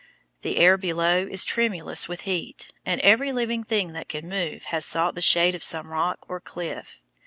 [0.41, 4.83] The air below is tremulous with heat, and every living thing that can move has
[4.83, 7.03] sought the shade of some rock or cliff.